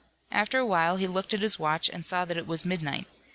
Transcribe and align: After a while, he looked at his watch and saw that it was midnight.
After 0.31 0.57
a 0.57 0.65
while, 0.65 0.95
he 0.97 1.05
looked 1.05 1.31
at 1.31 1.41
his 1.41 1.59
watch 1.59 1.87
and 1.87 2.03
saw 2.03 2.25
that 2.25 2.35
it 2.35 2.47
was 2.47 2.65
midnight. 2.65 3.05